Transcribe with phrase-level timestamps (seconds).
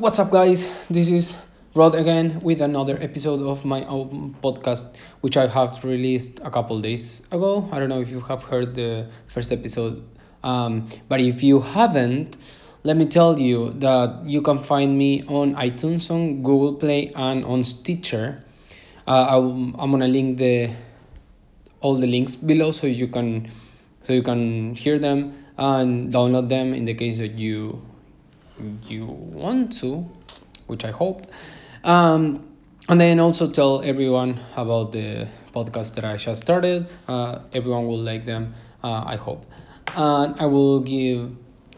[0.00, 0.70] what's up, guys?
[0.88, 1.36] This is
[1.74, 6.80] Rod again with another episode of my own podcast, which I have released a couple
[6.80, 7.68] days ago.
[7.70, 10.02] I don't know if you have heard the first episode,
[10.42, 12.38] um, but if you haven't,
[12.82, 17.44] let me tell you that you can find me on iTunes, on Google Play, and
[17.44, 18.42] on Stitcher.
[19.06, 20.70] Uh, I, I'm gonna link the
[21.82, 23.50] all the links below so you can
[24.04, 27.82] so you can hear them and download them in the case that you
[28.84, 30.08] you want to,
[30.66, 31.26] which I hope.
[31.84, 32.46] Um,
[32.88, 36.88] and then also tell everyone about the podcast that I just started.
[37.06, 39.46] Uh, everyone will like them, uh, I hope.
[39.94, 41.30] And I will give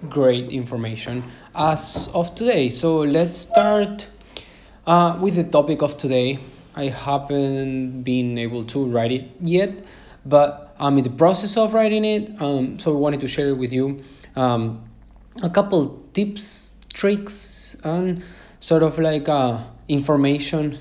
[0.09, 2.69] great information as of today.
[2.69, 4.09] So let's start
[4.87, 6.39] uh, with the topic of today.
[6.75, 9.85] I haven't been able to write it yet,
[10.25, 12.41] but I'm in the process of writing it.
[12.41, 14.03] Um, so I wanted to share with you
[14.35, 14.83] um,
[15.43, 16.72] a couple tips
[17.03, 18.23] tricks and
[18.61, 19.59] sort of like uh,
[19.89, 20.79] information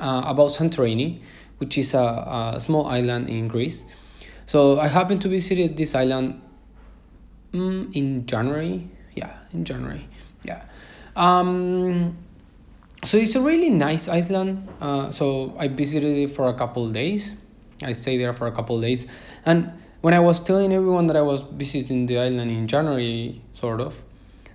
[0.00, 1.22] uh, about Santorini,
[1.58, 3.84] which is a, a small island in Greece.
[4.46, 6.42] So I happened to visit this island
[7.52, 8.90] mm, in January.
[9.14, 10.08] Yeah, in January.
[10.42, 10.66] Yeah.
[11.14, 12.16] Um,
[13.04, 14.66] so it's a really nice island.
[14.80, 17.30] Uh, so I visited it for a couple days.
[17.84, 19.06] I stayed there for a couple days,
[19.46, 19.70] and
[20.02, 24.04] when I was telling everyone that I was visiting the island in January, sort of,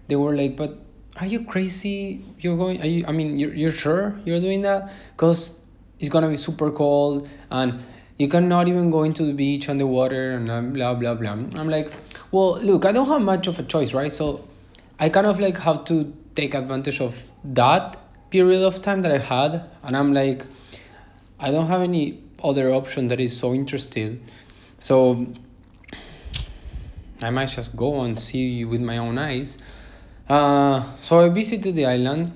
[0.07, 0.84] they were like, "But
[1.17, 2.25] are you crazy?
[2.39, 4.91] You're going you i mean you're, you're sure you're doing that?
[5.15, 5.59] Because
[5.99, 7.81] it's gonna be super cold and
[8.17, 11.31] you cannot even go into the beach and the water and blah blah blah.
[11.31, 11.93] I'm like
[12.31, 14.11] well look i don't have much of a choice right?
[14.11, 14.43] So
[14.99, 17.97] i kind of like have to take advantage of that
[18.29, 20.43] period of time that i had and i'm like
[21.39, 24.21] i don't have any other option that is so interesting.
[24.79, 25.27] So
[27.21, 29.57] i might just go and see with my own eyes
[30.29, 32.31] uh, so I visited the island.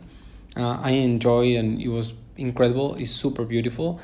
[0.56, 2.95] Uh, I enjoy and it was incredible.
[2.95, 4.00] It's super beautiful.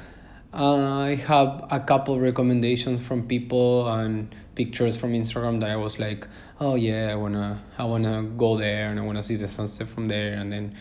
[0.53, 5.75] Uh, I have a couple of recommendations from people and pictures from Instagram that I
[5.75, 6.27] was like,
[6.61, 10.07] oh yeah, I wanna I wanna go there and I wanna see the sunset from
[10.07, 10.75] there and then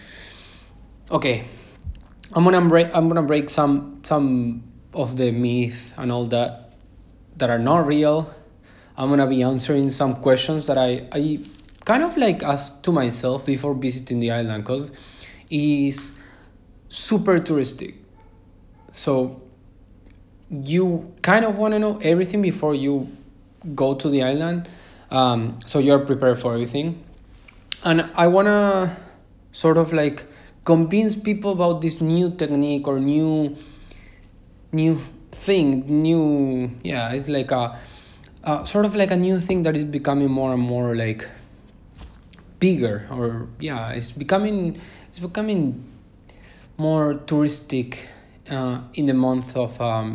[1.11, 1.45] okay.
[2.33, 4.63] I'm gonna break I'm gonna break some some
[4.93, 6.73] of the myth and all that
[7.37, 8.33] that are not real.
[8.97, 11.41] I'm gonna be answering some questions that I, I
[11.85, 14.93] kind of like asked to myself before visiting the island because
[15.51, 16.13] it's
[16.89, 17.95] super touristic.
[18.93, 19.43] So
[20.51, 23.09] you kind of want to know everything before you
[23.75, 24.69] go to the island.
[25.11, 27.03] Um, so you're prepared for everything.
[27.85, 28.97] And I want to
[29.53, 30.27] sort of like
[30.65, 33.57] convince people about this new technique or new
[34.73, 34.99] new
[35.31, 37.79] thing new yeah it's like a
[38.45, 41.29] uh, sort of like a new thing that is becoming more and more like
[42.65, 45.61] bigger or yeah it's becoming it's becoming
[46.79, 47.91] more touristic
[48.51, 50.09] uh, in the month of um,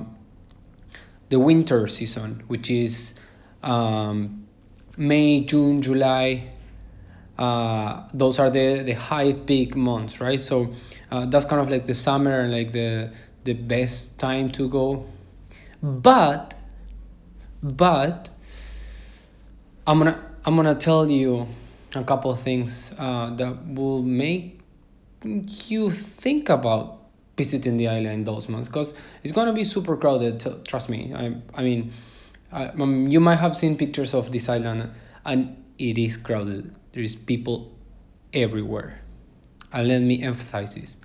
[1.29, 3.13] the winter season which is
[3.61, 4.47] um,
[4.97, 6.25] may june july.
[7.37, 10.41] Uh, those are the, the high peak months right?
[10.41, 10.73] So
[11.09, 13.13] uh, that's kind of like the summer and like the
[13.45, 15.05] the best time to go.
[15.81, 16.55] But
[17.61, 18.29] but
[19.85, 21.45] i'm gonna i'm gonna tell you
[21.95, 24.59] a couple of things uh, that will make
[25.23, 26.99] you think about
[27.37, 30.39] visiting the island in those months because it's gonna be super crowded.
[30.39, 31.13] T- trust me.
[31.15, 31.91] I I mean,
[32.51, 34.89] I, um, you might have seen pictures of this island,
[35.25, 36.75] and it is crowded.
[36.93, 37.71] There is people
[38.33, 39.01] everywhere,
[39.71, 40.97] and let me emphasize this: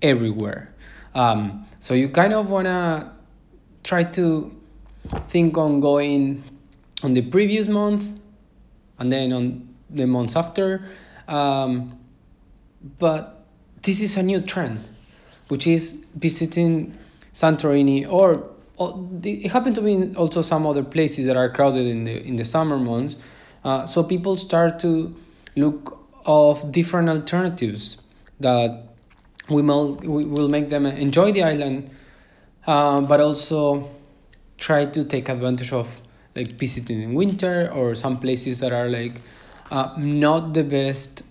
[0.00, 0.74] everywhere.
[1.14, 3.12] Um, so you kind of wanna
[3.82, 4.54] try to
[5.28, 6.44] think on going
[7.02, 8.12] on the previous month,
[8.98, 10.84] and then on the months after.
[11.28, 11.98] Um,
[12.98, 13.44] but
[13.82, 14.80] this is a new trend,
[15.48, 16.96] which is visiting
[17.34, 21.86] Santorini or, or it happened to be in also some other places that are crowded
[21.86, 23.16] in the in the summer months.
[23.62, 25.14] Uh, so people start to
[25.56, 27.98] look of different alternatives
[28.40, 28.84] that
[29.48, 31.90] we will, we will make them enjoy the island,
[32.66, 33.90] uh, but also
[34.58, 36.00] try to take advantage of
[36.36, 39.20] like visiting in winter or some places that are like
[39.70, 41.22] uh, not the best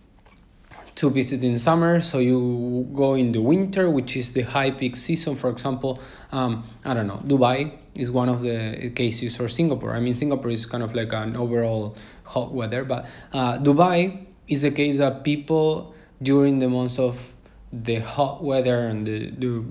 [0.95, 4.97] to visit in summer so you go in the winter which is the high peak
[4.97, 5.35] season.
[5.35, 5.99] For example
[6.31, 9.93] um, i don't know dubai is one of the cases or singapore.
[9.93, 14.63] I mean singapore is kind of like an overall hot weather but uh, dubai is
[14.63, 17.33] the case that people during the months of
[17.71, 19.63] the hot weather and the, the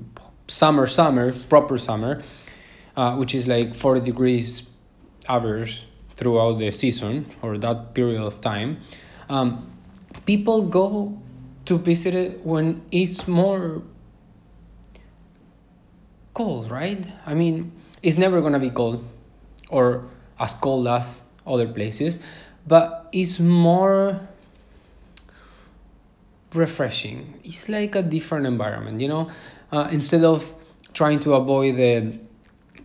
[0.47, 2.23] summer summer proper summer
[2.97, 4.69] uh, which is like 40 degrees
[5.29, 5.88] average
[6.19, 8.79] throughout the season or that period of time,
[9.29, 9.71] um,
[10.27, 11.17] people go
[11.65, 13.83] to visit it when it's more
[16.35, 17.07] cold, right?
[17.25, 17.71] I mean,
[18.03, 19.07] it's never gonna be cold
[19.71, 20.07] or
[20.41, 22.19] as cold as other places,
[22.67, 24.21] but it's more
[26.53, 27.35] refreshing.
[27.45, 29.31] It's like a different environment, you know.
[29.71, 30.53] Uh, instead of
[30.95, 32.19] trying to avoid the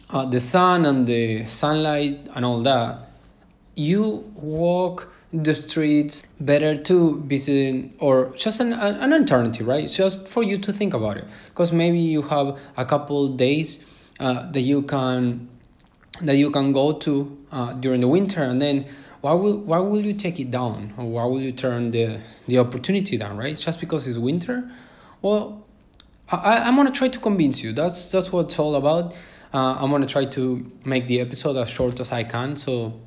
[0.10, 3.10] uh, the sun and the sunlight and all that,
[3.76, 9.90] you walk the streets better to visit or just an, an alternative right?
[9.90, 11.26] Just for you to think about it.
[11.50, 13.80] Because maybe you have a couple days
[14.20, 15.50] uh, that you can
[16.22, 18.86] that you can go to uh, during the winter and then
[19.22, 20.94] why will why will you take it down?
[20.98, 23.58] Or why will you turn the the opportunity down right?
[23.58, 24.70] Just because it's winter?
[25.22, 25.66] Well
[26.32, 27.74] I, i'm gonna try to convince you.
[27.74, 29.14] That's that's what it's all about.
[29.54, 33.00] Uh, i'm gonna try to make the episode as short as i can so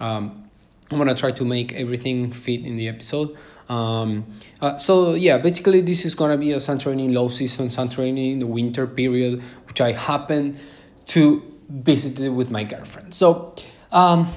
[0.00, 0.48] um,
[0.90, 3.36] I'm gonna try to make everything fit in the episode.
[3.68, 4.24] Um,
[4.60, 8.46] uh, so yeah, basically this is gonna be a Santorini low season, Santorini in the
[8.46, 10.58] winter period, which I happen
[11.06, 13.14] to visit with my girlfriend.
[13.14, 13.54] So,
[13.92, 14.32] um,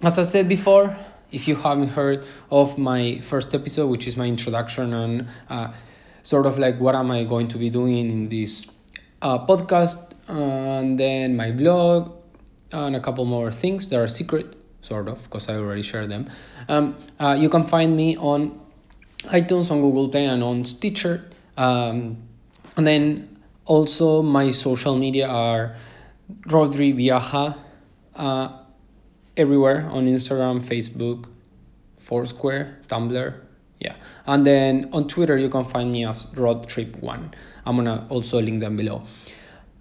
[0.00, 0.96] as I said before,
[1.30, 5.72] if you haven't heard of my first episode, which is my introduction and uh,
[6.22, 8.66] sort of like what am I going to be doing in this
[9.20, 12.12] uh, podcast, and then my blog,
[12.72, 16.30] and a couple more things that are secret sort of, because I already shared them.
[16.68, 18.60] Um, uh, you can find me on
[19.24, 21.28] iTunes, on Google Play, and on Stitcher.
[21.56, 22.22] Um,
[22.76, 25.76] and then also my social media are
[26.46, 27.58] Rodri Viaja
[28.14, 28.48] uh,
[29.36, 31.28] everywhere on Instagram, Facebook,
[31.98, 33.34] Foursquare, Tumblr.
[33.80, 33.94] Yeah.
[34.26, 37.32] And then on Twitter, you can find me as RodTrip1.
[37.66, 39.02] I'm going to also link them below.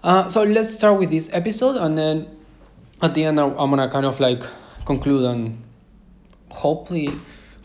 [0.04, 2.38] Uh, so let's start with this episode and then
[3.02, 4.44] at the end, I'm going to kind of like
[4.90, 5.42] conclude and
[6.50, 7.12] hopefully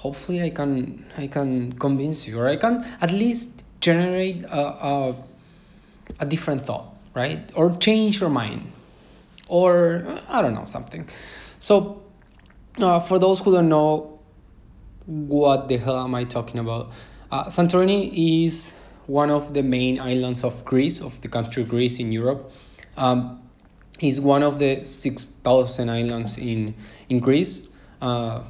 [0.04, 5.14] hopefully I can I can convince you or I can at least generate a, a,
[6.20, 7.50] a different thought right?
[7.54, 8.72] Or change your mind.
[9.48, 11.08] Or I don't know something.
[11.58, 12.02] So
[12.78, 14.18] uh, for those who don't know
[15.06, 16.92] what the hell am I talking about
[17.30, 18.72] uh, Santorini is
[19.06, 22.52] one of the main islands of Greece of the country Greece in Europe.
[22.96, 23.41] Um,
[24.02, 26.74] is one of the 6,000 islands in,
[27.08, 27.60] in Greece.
[28.00, 28.42] Uh,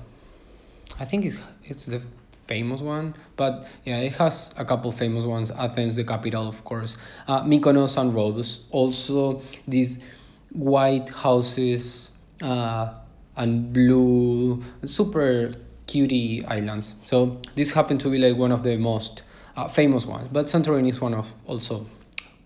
[0.99, 2.03] I think it's, it's the
[2.47, 5.51] famous one, but yeah, it has a couple famous ones.
[5.51, 6.97] Athens, the capital, of course.
[7.29, 8.61] Uh, Mykonos and Rhodes.
[8.71, 10.03] Also, these
[10.51, 12.11] white houses
[12.43, 12.95] uh,
[13.37, 15.53] and blue, super
[15.87, 16.95] cutie islands.
[17.05, 19.23] So this happened to be like one of the most
[19.57, 21.87] uh, famous ones, but Santorini is one of also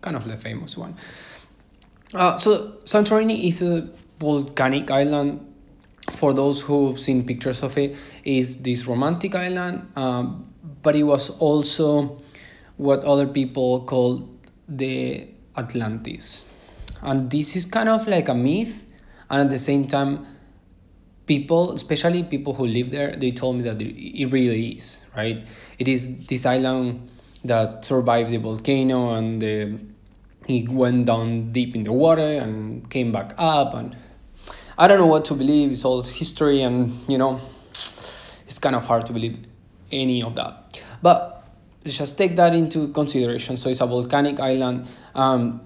[0.03, 0.97] kind of the famous one.
[2.15, 3.89] Uh, so Santorini is a
[4.19, 5.41] volcanic island.
[6.15, 10.47] For those who've seen pictures of it, is this romantic island, um,
[10.83, 12.23] but it was also
[12.77, 14.29] what other people call
[14.69, 15.27] the
[15.57, 16.45] Atlantis,
[17.03, 18.87] and this is kind of like a myth,
[19.31, 20.27] and at the same time,
[21.27, 25.45] people, especially people who live there, they told me that it really is right.
[25.81, 27.11] It is this island
[27.45, 29.79] that survived the volcano and the
[30.47, 33.97] he went down deep in the water and came back up and
[34.79, 35.73] i don't know what to believe.
[35.73, 37.41] It's all history and you know
[37.71, 39.39] it's kind of hard to believe
[39.91, 40.83] any of that.
[41.03, 41.47] But
[41.85, 43.57] just take that into consideration.
[43.57, 44.87] So it's a volcanic island.
[45.15, 45.61] Um,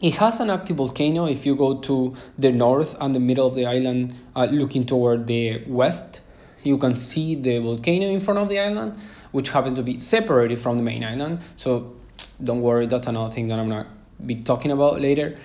[0.00, 1.26] it has an active volcano.
[1.26, 5.26] If you go to the north and the middle of the island uh, looking toward
[5.26, 6.20] the west
[6.62, 8.98] you can see the volcano in front of the island
[9.30, 11.40] which happens to be separated from the main island.
[11.56, 11.96] So
[12.42, 13.86] don't worry that's another thing that i'm not
[14.26, 15.38] be talking about later.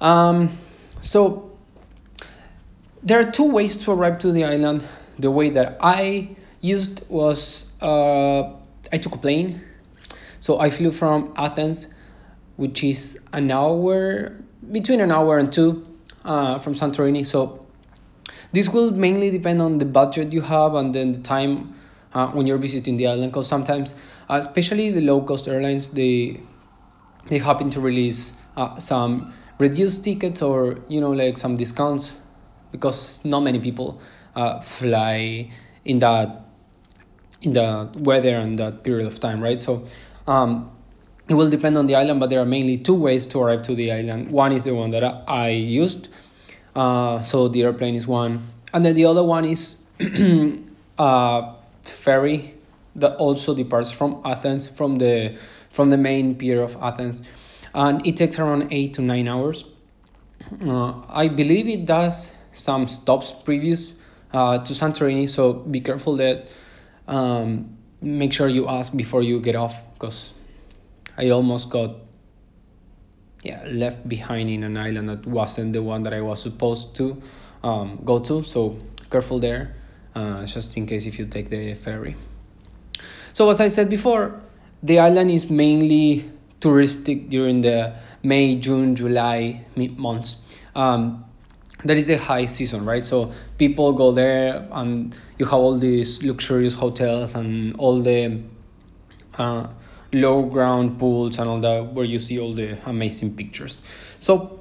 [0.00, 0.58] Um,
[1.00, 1.50] so
[3.02, 4.84] there are two ways to arrive to the island.
[5.18, 8.52] The way that I used was uh,
[8.92, 9.62] I took a plane.
[10.40, 11.94] So I flew from Athens,
[12.56, 14.36] which is an hour,
[14.70, 15.86] between an hour and two
[16.24, 17.24] uh, from Santorini.
[17.24, 17.64] So
[18.52, 21.74] this will mainly depend on the budget you have and then the time
[22.12, 23.32] uh, when you're visiting the island.
[23.32, 23.94] Because sometimes,
[24.28, 26.40] uh, especially the low cost airlines, they
[27.28, 32.14] they happen to release uh, some reduced tickets or you know like some discounts
[32.70, 34.00] because not many people
[34.34, 35.50] uh, fly
[35.84, 36.46] in that
[37.42, 39.60] in the weather and that period of time right?
[39.60, 39.84] So
[40.26, 40.70] um,
[41.28, 43.74] it will depend on the island but there are mainly two ways to arrive to
[43.74, 44.30] the island.
[44.30, 46.08] One is the one that i used
[46.74, 48.46] uh, so the airplane is one.
[48.72, 49.76] And then the other one is
[50.98, 52.54] a ferry
[52.96, 55.38] that also departs from athens from the
[55.72, 57.22] from the main pier of Athens,
[57.74, 59.64] and it takes around eight to nine hours.
[60.64, 63.94] Uh, I believe it does some stops previous
[64.32, 66.48] uh, to Santorini, so be careful that
[67.08, 70.30] um, make sure you ask before you get off because
[71.16, 71.96] I almost got
[73.42, 77.20] yeah left behind in an island that wasn't the one that I was supposed to
[77.62, 78.44] um, go to.
[78.44, 78.78] So
[79.10, 79.74] careful there,
[80.14, 82.16] uh, just in case if you take the ferry.
[83.32, 84.42] So as I said before,
[84.82, 90.36] the island is mainly touristic during the May, June, July months.
[90.74, 91.24] Um,
[91.84, 93.02] that is a high season, right?
[93.02, 98.40] So people go there, and you have all these luxurious hotels and all the
[99.38, 99.66] uh,
[100.12, 103.82] low ground pools and all that, where you see all the amazing pictures.
[104.20, 104.60] So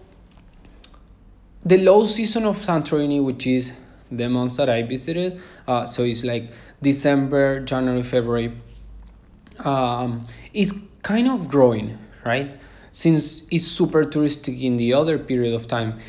[1.64, 3.72] the low season of Santorini, which is
[4.12, 6.52] the months that I visited, uh, so it's like
[6.82, 8.54] December, January, February,
[9.66, 12.56] um, is kind of growing, right?
[12.92, 16.00] Since it's super touristic in the other period of time,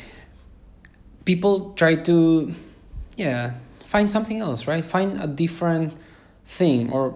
[1.25, 2.53] people try to,
[3.15, 3.53] yeah,
[3.85, 4.83] find something else, right?
[4.83, 5.93] Find a different
[6.45, 7.15] thing or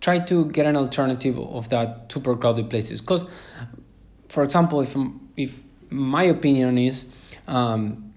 [0.00, 3.00] try to get an alternative of that super crowded places.
[3.00, 3.24] Because,
[4.28, 4.96] for example, if
[5.36, 5.54] if
[5.90, 7.06] my opinion is,
[7.46, 8.12] um,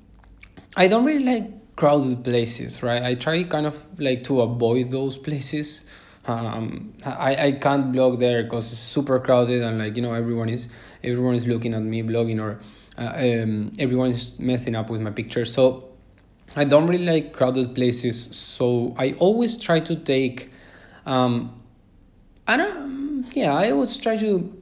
[0.75, 3.03] I don't really like crowded places, right?
[3.03, 5.85] I try kind of like to avoid those places
[6.29, 10.49] um, I, I can't blog there because it's super crowded and like you know everyone
[10.49, 10.69] is
[11.03, 12.59] everyone is looking at me blogging or
[12.97, 15.51] uh, um, everyone is messing up with my pictures.
[15.51, 15.89] So
[16.55, 18.35] I don't really like crowded places.
[18.35, 20.51] So I always try to take
[21.05, 21.59] um,
[22.47, 24.55] I don't yeah I always try to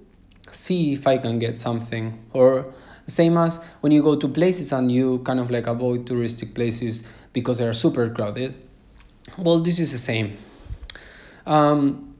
[0.51, 2.23] see if I can get something.
[2.31, 2.73] Or
[3.07, 7.03] same as when you go to places and you kind of like avoid touristic places
[7.33, 8.55] because they are super crowded.
[9.37, 10.37] Well this is the same
[11.47, 12.15] um,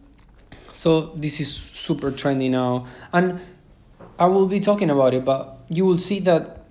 [0.72, 3.40] so this is super trendy now, and
[4.18, 6.66] I will be talking about it, but you will see that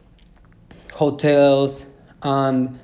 [0.95, 1.85] hotels
[2.23, 2.79] and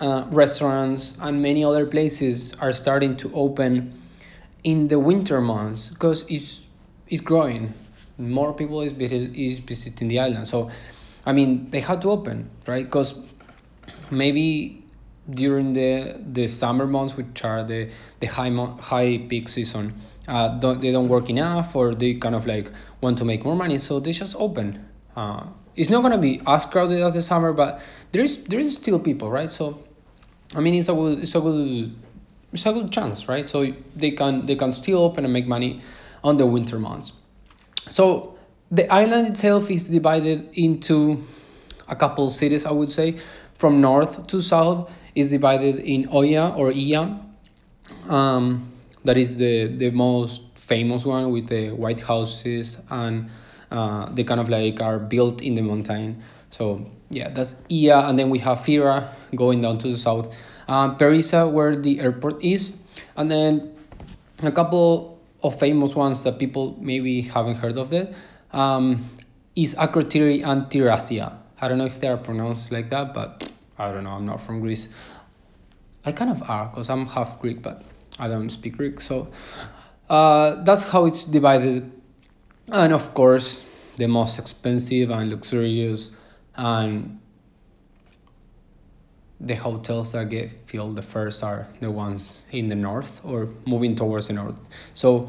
[0.00, 3.98] uh, restaurants and many other places are starting to open
[4.64, 6.64] in the winter months because it's
[7.08, 7.72] it's growing.
[8.18, 10.70] More people is is visiting the island, so
[11.24, 12.84] I mean they have to open right?
[12.84, 13.14] Because
[14.10, 14.84] maybe
[15.28, 17.90] during the the summer months, which are the
[18.20, 19.94] the high high peak season,
[20.28, 23.56] uh, don't, they don't work enough or they kind of like want to make more
[23.56, 24.84] money, so they just open.
[25.14, 27.80] Uh, it's not gonna be as crowded as the summer, but
[28.12, 29.50] there is there is still people, right?
[29.50, 29.82] So,
[30.54, 31.94] I mean, it's a good it's a good
[32.52, 33.48] it's a good chance, right?
[33.48, 35.80] So they can they can still open and make money
[36.24, 37.12] on the winter months.
[37.88, 38.36] So
[38.70, 41.24] the island itself is divided into
[41.88, 43.18] a couple cities, I would say,
[43.54, 47.18] from north to south is divided in Oya or Iya.
[48.08, 48.70] Um,
[49.04, 53.30] that is the, the most famous one with the white houses and
[53.70, 56.22] uh, they kind of like are built in the mountain.
[56.50, 60.36] So yeah, that's Iya, and then we have Fira going down to the south.
[60.68, 62.74] Um, Perissa, where the airport is,
[63.16, 63.74] and then
[64.42, 68.14] a couple of famous ones that people maybe haven't heard of it
[68.52, 69.08] um,
[69.54, 71.36] is Akrotiri and Tirasia.
[71.60, 74.10] I don't know if they are pronounced like that, but I don't know.
[74.10, 74.88] I'm not from Greece.
[76.04, 77.82] I kind of are because I'm half Greek, but
[78.18, 79.00] I don't speak Greek.
[79.00, 79.28] So
[80.08, 81.90] uh, that's how it's divided.
[82.68, 83.64] And of course,
[83.96, 86.16] the most expensive and luxurious
[86.54, 87.20] and
[89.40, 93.94] the hotels that get filled the first are the ones in the north or moving
[93.94, 94.58] towards the north.
[94.94, 95.28] So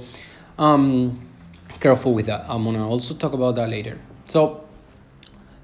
[0.58, 1.28] um,
[1.80, 2.46] careful with that.
[2.48, 3.98] I'm gonna also talk about that later.
[4.24, 4.67] So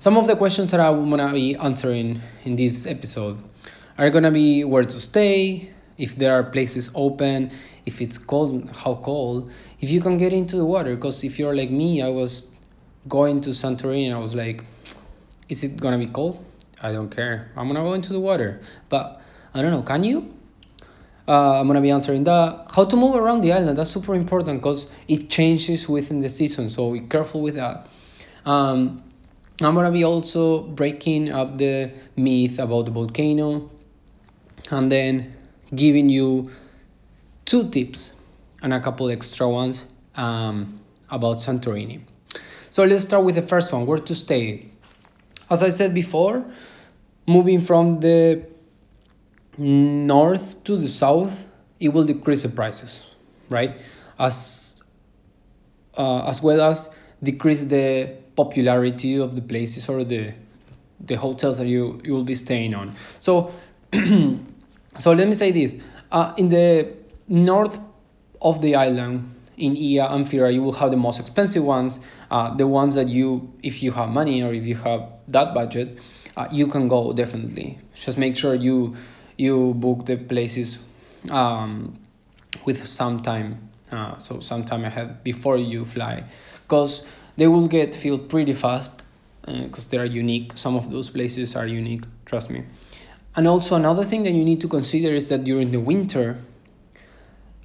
[0.04, 3.42] some of the questions that I'm gonna be answering in this episode
[3.98, 7.52] are gonna be where to stay, if there are places open,
[7.86, 10.94] if it's cold, how cold, if you can get into the water.
[10.94, 12.50] Because if you're like me, I was
[13.08, 14.66] going to Santorini and I was like,
[15.48, 16.44] is it gonna be cold?
[16.82, 17.50] I don't care.
[17.56, 18.60] I'm gonna go into the water.
[18.90, 19.22] But
[19.54, 20.34] I don't know, can you?
[21.30, 22.66] Uh, I'm gonna be answering that.
[22.76, 26.68] How to move around the island, that's super important because it changes within the season,
[26.68, 27.88] so be careful with that.
[28.46, 29.02] Um,
[29.62, 33.70] I'm gonna be also breaking up the myth about the volcano
[34.72, 35.34] and then
[35.76, 36.50] giving you
[37.46, 38.14] two tips
[38.64, 40.76] and a couple extra ones um,
[41.12, 42.02] about Santorini.
[42.72, 44.70] So let's start with the first one where to stay.
[45.52, 46.44] As I said before,
[47.28, 48.44] moving from the
[49.58, 51.48] north to the south,
[51.80, 53.16] it will decrease the prices,
[53.50, 53.78] right?
[54.18, 54.82] As,
[55.96, 56.90] uh, as well as
[57.22, 60.34] decrease the popularity of the places or the
[61.06, 62.96] the hotels that you, you will be staying on.
[63.20, 63.52] So,
[64.98, 65.78] so let me say this:
[66.12, 66.94] uh, in the
[67.28, 67.80] north
[68.42, 72.00] of the island, in Iya and Fira, you will have the most expensive ones,
[72.32, 76.00] uh, the ones that you, if you have money or if you have that budget,
[76.38, 77.78] uh, you can go definitely.
[77.94, 78.96] Just make sure you
[79.38, 80.80] you book the places
[81.30, 81.98] um,
[82.66, 86.24] with some time uh, so some time ahead before you fly
[86.64, 87.06] because
[87.38, 89.04] they will get filled pretty fast
[89.46, 90.54] because uh, they are unique.
[90.56, 92.64] Some of those places are unique trust me.
[93.36, 96.40] And also another thing that you need to consider is that during the winter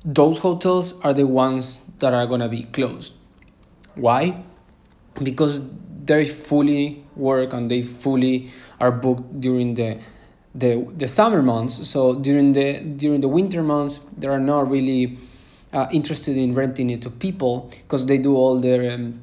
[0.04, 3.12] those hotels are the ones that are going to be closed.
[3.94, 4.42] Why?
[5.22, 5.60] Because
[6.04, 10.00] they fully work and they fully are booked during the
[10.54, 11.86] the the summer months.
[11.88, 15.18] So during the during the winter months they are not really
[15.72, 19.20] uh, interested in renting it to people because they do all their um,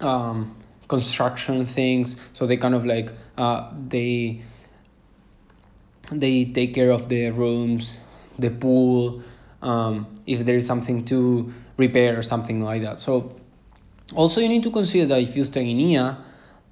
[0.00, 0.56] um,
[0.88, 2.16] construction things.
[2.32, 4.42] So they kind of like uh, they
[6.12, 7.96] they take care of the rooms
[8.38, 9.22] the pool
[9.62, 13.00] um, if there is something to repair or something like that.
[13.00, 13.36] So
[14.14, 16.18] also you need to consider that if you stay in IA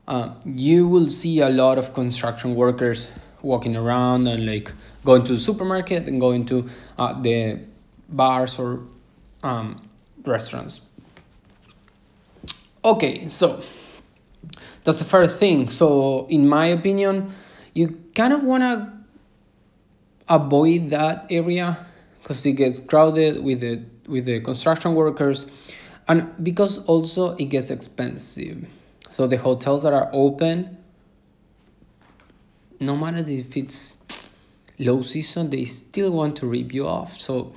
[0.07, 3.09] uh, you will see a lot of construction workers
[3.43, 4.73] walking around and like
[5.05, 7.67] going to the supermarket and going to uh, the
[8.09, 8.83] bars or
[9.43, 9.77] um,
[10.25, 10.81] restaurants
[12.85, 13.63] okay so
[14.85, 15.69] that's the first thing.
[15.69, 17.33] So in my opinion
[17.73, 18.93] you kind of want to
[20.29, 21.85] avoid that area
[22.23, 25.47] because it gets crowded with the with the construction workers
[26.07, 28.69] and because also it gets expensive.
[29.11, 30.79] So the hotels that are open
[32.81, 33.97] no matter if it's
[34.79, 37.17] low season they still want to rip you off.
[37.17, 37.55] So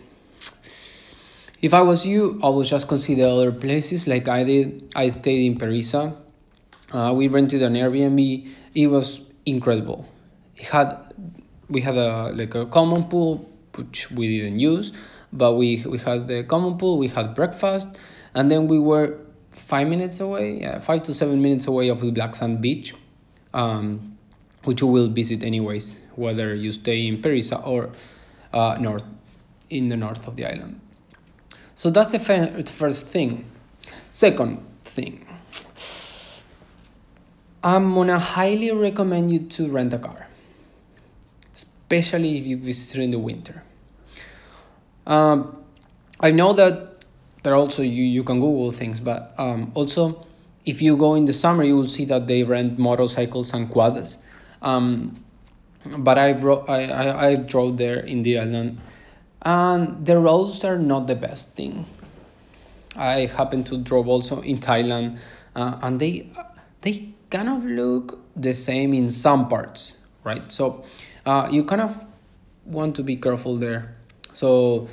[1.62, 5.46] if i was you i would just consider other places like i did i stayed
[5.46, 6.16] in perissa
[6.92, 8.48] uh, we rented an airbnb.
[8.74, 10.08] It was incredible.
[10.56, 11.14] It had
[11.70, 14.92] we had a like a common pool which we didn't use
[15.34, 17.90] but we we had the common pool we had breakfast
[18.34, 19.20] and then we were
[19.52, 22.96] five minutes away yeah, five to seven minutes away of the black sand beach
[23.54, 24.18] um,
[24.64, 27.90] which you will visit anyways whether you stay in perissa or
[28.54, 29.04] uh, north
[29.70, 30.80] in the north of the island
[31.78, 32.20] so that's the
[32.82, 33.46] first thing
[34.10, 35.13] second thing
[37.63, 40.28] i'm gonna highly recommend you to rent a car
[41.88, 43.63] especially if you visit in the winter.
[45.06, 45.63] Um,
[46.20, 47.06] I know that
[47.44, 50.28] there also you, you can Google things, but um, also
[50.66, 54.18] if you go in the summer, you will see that they rent motorcycles and quads.
[54.62, 55.24] Um,
[55.98, 58.80] but I, ro- I, I, I drove there in the island,
[59.48, 61.86] and the roads are not the best thing.
[62.98, 65.20] I happened to drive also in Thailand,
[65.56, 66.30] uh, and they
[66.82, 69.94] they kind of look the same in some parts,
[70.26, 70.52] right?
[70.52, 70.84] So
[71.26, 71.96] uh, you kind of
[72.66, 73.96] want to be careful there.
[74.34, 74.90] So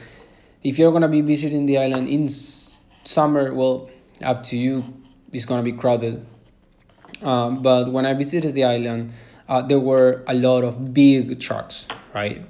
[0.63, 3.91] if you're gonna be visiting the island in summer, well,
[4.23, 4.85] up to you.
[5.33, 6.25] It's gonna be crowded.
[7.23, 9.13] Uh, but when I visited the island,
[9.49, 12.47] uh, there were a lot of big trucks, right,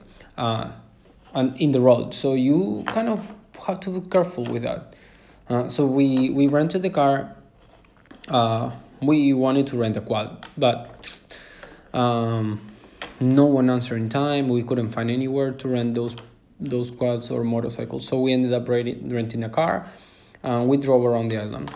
[1.35, 2.15] and in the road.
[2.15, 3.29] So you kind of
[3.67, 4.95] have to be careful with that.
[5.49, 7.35] Uh, so we we rented the car.
[8.29, 8.71] Uh,
[9.03, 11.21] we wanted to rent a quad, but
[11.93, 12.61] um,
[13.21, 14.49] no one answered in time.
[14.49, 16.17] We couldn't find anywhere to rent those
[16.59, 18.07] those quads or motorcycles.
[18.07, 19.89] So we ended up renting a car.
[20.43, 21.73] and we drove around the island.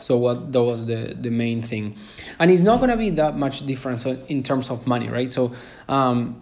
[0.00, 1.96] So what that was the the main thing,
[2.38, 5.30] and it's not gonna be that much difference in terms of money, right?
[5.30, 5.52] So.
[5.88, 6.41] Um,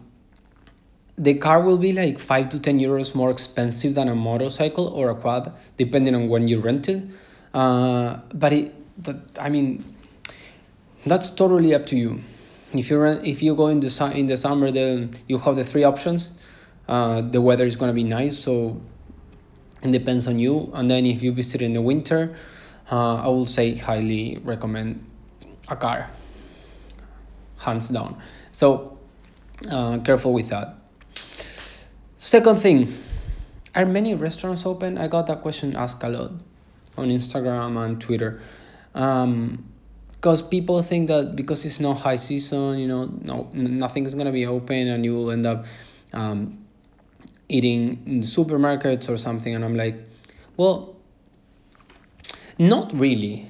[1.20, 5.10] the car will be like 5 to 10 euros more expensive than a motorcycle or
[5.10, 7.04] a quad depending on when you rent it.
[7.52, 8.74] Uh, but it
[9.38, 9.84] i mean
[11.04, 12.20] that's totally up to you.
[12.72, 15.64] If you run if you go in the in the summer then you have the
[15.64, 16.32] three options.
[16.88, 18.80] Uh, the weather is going to be nice so
[19.82, 20.70] it depends on you.
[20.72, 22.34] And then if you visit in the winter
[22.90, 25.04] uh, i will say highly recommend
[25.68, 26.10] a car.
[27.58, 28.16] Hands down.
[28.52, 28.98] So
[29.70, 30.79] uh, careful with that
[32.20, 32.92] second thing
[33.74, 34.98] are many restaurants open?
[34.98, 36.32] I got that question asked a lot
[36.96, 38.40] on instagram and twitter.
[38.94, 39.64] Um,
[40.16, 44.32] because people think that because it's not high season you know no nothing is gonna
[44.32, 45.64] be open and you will end up
[46.12, 46.58] um,
[47.48, 49.54] eating in the supermarkets or something.
[49.54, 49.96] And i'm like
[50.56, 50.96] well
[52.58, 53.46] not really.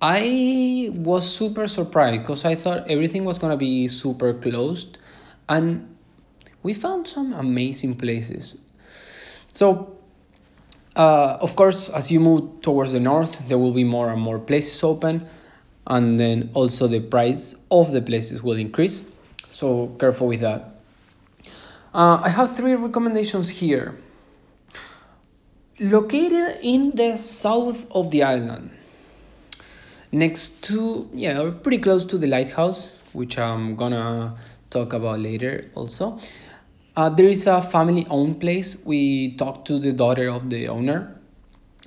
[0.00, 4.96] I was super surprised because i thought everything was gonna be super closed.
[5.48, 5.89] And
[6.62, 8.56] we found some amazing places.
[9.50, 9.96] So
[10.96, 14.38] uh, of course as you move towards the north there will be more and more
[14.38, 15.26] places open
[15.86, 19.02] and then also the price of the places will increase.
[19.48, 20.76] So careful with that.
[21.92, 23.98] Uh, i have three recommendations here.
[25.80, 28.70] Located in the south of the island
[30.12, 34.34] next to yeah pretty close to the lighthouse which i'm gonna
[34.68, 36.18] talk about later also
[37.00, 38.76] Uh, there is a family owned place.
[38.84, 41.18] We talked to the daughter of the owner.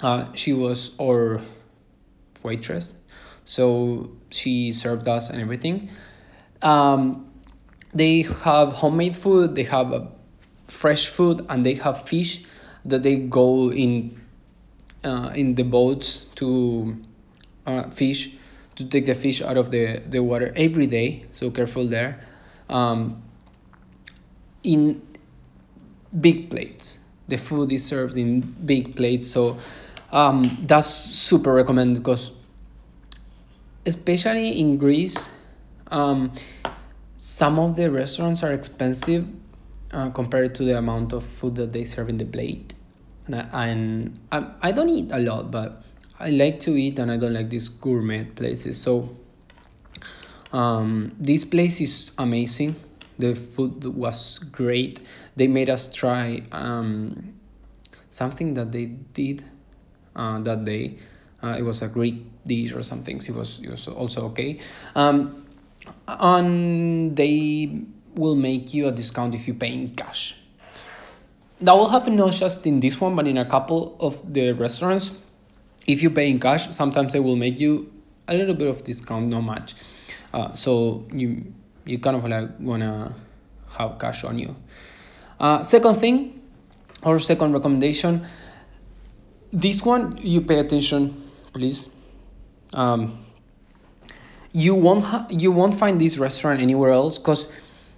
[0.02, 1.40] Uh, she was our
[2.42, 2.94] waitress,
[3.46, 5.92] so she served us and everything.
[6.64, 7.30] Um,
[7.94, 10.10] they have homemade food, they have
[10.68, 12.44] fresh food, and they have fish
[12.84, 14.20] that they go in
[15.04, 16.98] uh, in the boats to
[17.68, 18.34] uh, fish
[18.78, 22.26] to take the fish out of the, the water every day so careful there
[22.70, 23.23] um,
[24.64, 25.02] in
[26.20, 27.00] big plates.
[27.28, 29.58] The food is served in big plates so
[30.12, 32.32] um, that's super recommended because
[33.86, 35.30] especially in greece
[35.88, 36.32] um,
[37.16, 39.28] some of the restaurants are expensive
[39.92, 42.74] uh, compared to the amount of food that they serve in the plate.
[43.28, 45.82] And I, and I, I don't eat a lot but
[46.20, 48.80] i like to eat and i don't like these gourmet places.
[48.80, 49.10] So
[50.52, 52.76] um, this place is amazing
[53.20, 55.00] the food was great.
[55.36, 57.34] They made us try um,
[58.10, 59.44] something that they did
[60.16, 60.98] uh, that day.
[61.42, 63.18] Uh, it was a greek dish or something.
[63.18, 64.60] It was, it was also okay.
[64.96, 65.46] Um,
[66.08, 67.82] and they
[68.16, 70.38] will make you a discount if you pay in cash.
[71.60, 75.12] That will happen not just in this one but in a couple of the restaurants.
[75.86, 77.92] If you pay in cash sometimes they will make you
[78.28, 79.76] a little bit of discount not much.
[80.34, 81.54] Uh, so you
[81.86, 83.14] you kind of like wanna
[83.78, 84.56] have cash on you
[85.40, 86.42] uh, second thing
[87.04, 88.26] or second recommendation
[89.52, 91.14] this one you pay attention
[91.54, 91.90] please
[92.74, 93.26] um,
[94.52, 97.48] you won't ha- you won't find this restaurant anywhere else because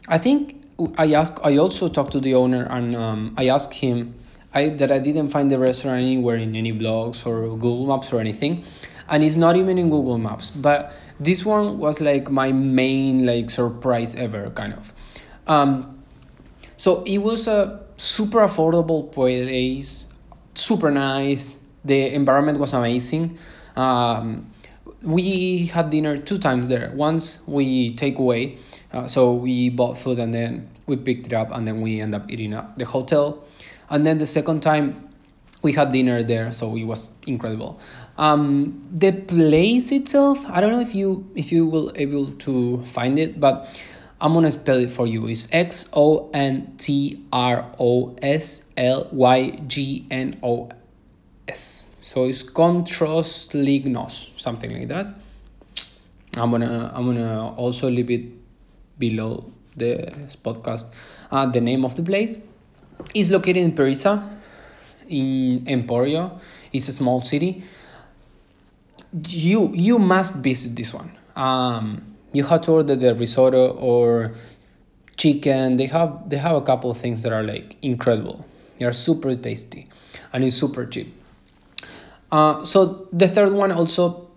[0.08, 0.66] i think
[0.98, 1.40] I asked.
[1.44, 4.16] I also talked to the owner, and um, I asked him,
[4.54, 8.20] I that I didn't find the restaurant anywhere in any blogs or Google Maps or
[8.20, 8.64] anything,
[9.10, 10.50] and it's not even in Google Maps.
[10.50, 14.94] But this one was like my main like surprise ever, kind of.
[15.48, 16.04] Um,
[16.78, 20.06] so it was a super affordable place,
[20.56, 21.58] super nice.
[21.84, 23.38] The environment was amazing.
[23.76, 24.48] Um,
[25.02, 26.92] we had dinner two times there.
[26.96, 28.58] Once we take away
[28.96, 32.16] uh, so we bought food and then we picked it up and then we end
[32.16, 33.44] up eating at the hotel.
[33.90, 35.10] And then the second time
[35.62, 37.80] we had dinner there, so it was incredible.
[38.18, 43.20] Um, the place itself, I don't know if you if you will able to find
[43.20, 43.68] it, but
[44.22, 45.28] I'm gonna spell it for you.
[45.28, 50.70] It's X O N T R O S L Y G N O
[51.48, 51.88] S.
[52.02, 55.08] So it's Contros Lignos, something like that.
[56.38, 58.26] I'm gonna I'm gonna also leave it
[58.98, 60.86] below the podcast.
[61.32, 62.38] Uh, the name of the place
[63.14, 64.24] is located in Perissa,
[65.10, 66.40] in Emporio.
[66.72, 67.64] It's a small city.
[69.28, 71.12] You you must visit this one.
[71.36, 74.36] Um, you have to order the risotto or
[75.16, 75.78] chicken.
[75.78, 78.46] They have they have a couple of things that are like incredible.
[78.78, 79.88] They are super tasty,
[80.34, 81.14] and it's super cheap.
[82.32, 84.30] Uh, so the third one also,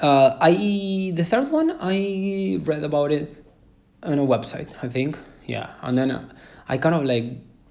[0.00, 3.44] uh, I the third one I read about it
[4.04, 6.30] on a website i think yeah and then
[6.68, 7.24] i kind of like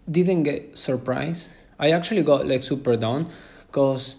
[0.10, 1.48] didn't get surprised
[1.80, 3.30] i actually got like super down
[3.68, 4.16] because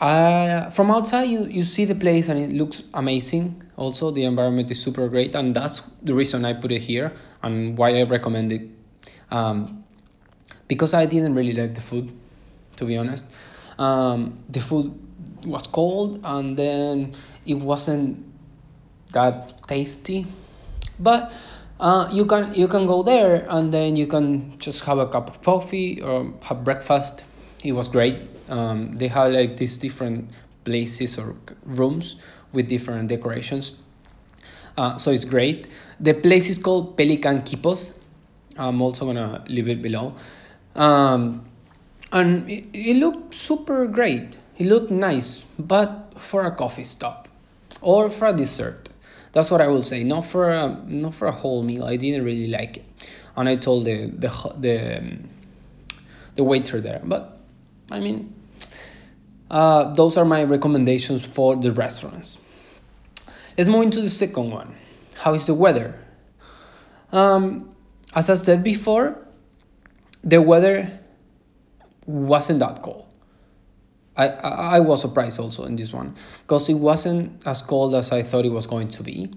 [0.00, 4.70] I, from outside you, you see the place and it looks amazing also the environment
[4.70, 8.50] is super great and that's the reason i put it here and why i recommend
[8.50, 8.62] it
[9.30, 9.84] um,
[10.66, 12.12] because i didn't really like the food
[12.76, 13.26] to be honest
[13.78, 14.92] um, the food
[15.44, 17.12] was cold and then
[17.46, 18.24] it wasn't
[19.12, 20.26] that tasty
[20.98, 21.32] but
[21.82, 25.28] uh, you can you can go there and then you can just have a cup
[25.28, 27.24] of coffee or have breakfast.
[27.64, 28.18] It was great.
[28.52, 30.30] Um, they have like these different
[30.64, 31.34] places or
[31.64, 32.16] rooms
[32.52, 33.72] with different decorations.
[34.76, 35.68] Uh, so it's great.
[35.98, 37.92] The place is called Pelican Kipos.
[38.58, 40.14] I'm also gonna leave it below.
[40.74, 41.46] Um,
[42.12, 44.36] and it, it looked super great.
[44.58, 47.28] It looked nice, but for a coffee stop
[47.80, 48.90] or for a dessert.
[49.32, 50.04] That's what I will say.
[50.04, 51.84] Not for a, not for a whole meal.
[51.84, 52.84] I didn't really like it,
[53.34, 55.28] and I told the the the um,
[56.34, 57.00] the waiter there.
[57.02, 57.38] But
[57.90, 58.34] I mean,
[59.52, 62.38] uh, those are my recommendations for the restaurants.
[63.56, 64.74] Let's move into the second one.
[65.18, 66.02] How is the weather?
[67.12, 67.74] Um,
[68.14, 69.18] as I said before,
[70.24, 70.98] the weather
[72.06, 73.06] wasn't that cold.
[74.16, 78.22] I, I was surprised also in this one because it wasn't as cold as I
[78.22, 79.32] thought it was going to be.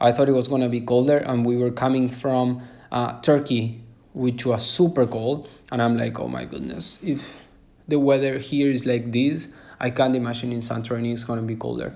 [0.00, 3.80] I thought it was going to be colder, and we were coming from uh, Turkey,
[4.12, 5.48] which was super cold.
[5.72, 7.45] And I'm like, oh my goodness, if
[7.88, 9.48] the weather here is like this,
[9.80, 11.94] I can't imagine in Santorini it's going to be colder.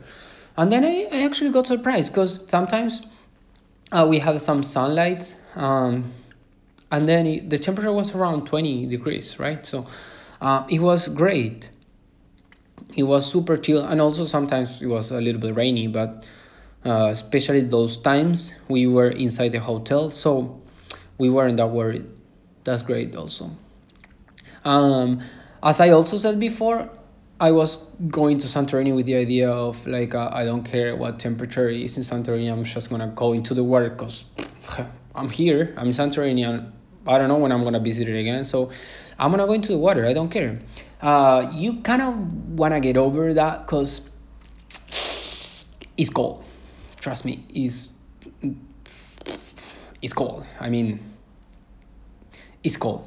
[0.56, 3.02] And then I, I actually got surprised because sometimes
[3.92, 6.12] uh, we had some sunlight, um,
[6.90, 9.64] and then it, the temperature was around 20 degrees right?
[9.64, 9.86] So
[10.40, 11.70] uh, it was great.
[12.96, 16.26] It was super chill and also sometimes it was a little bit rainy but
[16.84, 20.60] uh, especially those times we were inside the hotel so
[21.18, 22.06] we weren't that worried.
[22.64, 23.50] That's great also.
[24.64, 25.20] Um,
[25.62, 26.88] as i also said before
[27.38, 27.76] i was
[28.08, 31.96] going to santorini with the idea of like uh, i don't care what temperature is
[31.96, 34.24] in santorini i'm just gonna go into the water because
[35.14, 36.72] i'm here i'm in santorini and
[37.06, 38.70] i don't know when i'm gonna visit it again so
[39.18, 40.58] i'm gonna go into the water i don't care.
[41.00, 42.14] Uh, you kind of
[42.58, 44.10] want to get over that because
[45.96, 46.44] it's cold.
[47.00, 47.94] Trust me it's
[50.02, 50.44] it's cold.
[50.60, 51.00] I mean
[52.62, 53.06] it's cold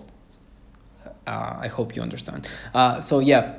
[1.28, 2.50] uh, i hope you understand.
[2.74, 3.56] Uh, so yeah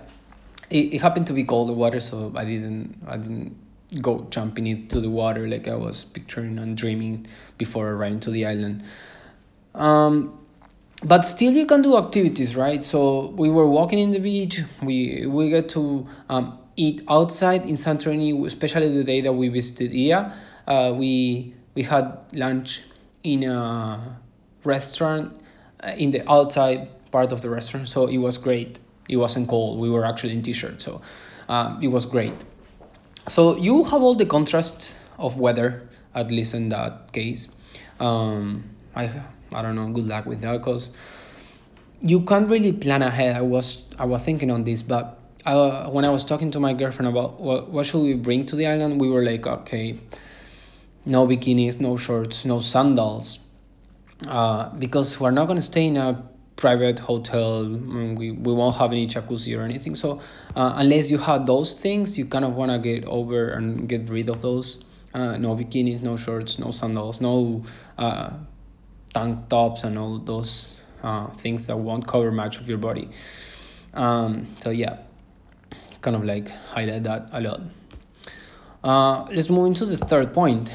[0.70, 3.56] it, it happened to be cold water so i didn't i didn't
[4.00, 7.26] go jumping into the water like i was picturing and dreaming
[7.58, 8.82] before arriving to the island.
[9.74, 10.38] Um,
[11.02, 12.84] but still you can do activities right?
[12.84, 14.62] So we were walking in the beach.
[14.82, 19.92] We we get to um, eat outside in santorini especially the day that we visited
[19.92, 20.32] ia.
[20.66, 22.82] Uh, we we had lunch
[23.22, 24.18] in a
[24.64, 25.38] restaurant
[25.82, 29.72] uh, in the outside part of the restaurant so it was great it wasn't cold
[29.84, 30.92] we were actually in t-shirt so
[31.48, 32.38] uh, it was great
[33.28, 34.94] so you have all the contrast
[35.26, 35.70] of weather
[36.14, 37.42] at least in that case
[38.00, 38.64] um,
[38.96, 39.04] i
[39.54, 39.88] I don't know.
[39.88, 40.90] Good luck with that, cause
[42.00, 43.36] you can't really plan ahead.
[43.36, 46.72] I was I was thinking on this, but uh, when I was talking to my
[46.72, 50.00] girlfriend about what what should we bring to the island, we were like, okay,
[51.06, 53.38] no bikinis, no shorts, no sandals,
[54.26, 56.22] uh, because we're not gonna stay in a
[56.56, 57.64] private hotel.
[57.64, 59.94] Mm, we we won't have any jacuzzi or anything.
[59.94, 60.20] So
[60.56, 64.28] uh, unless you have those things, you kind of wanna get over and get rid
[64.28, 64.82] of those.
[65.12, 67.62] Uh, no bikinis, no shorts, no sandals, no
[67.98, 68.30] uh,
[69.12, 73.08] tank tops and all those uh, things that won't cover much of your body.
[73.92, 74.98] Um, so yeah,
[76.00, 77.60] kind of like highlight that a lot.
[78.82, 80.70] Uh, let's move into the third point: